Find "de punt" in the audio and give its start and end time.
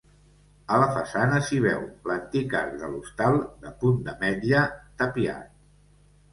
3.67-4.03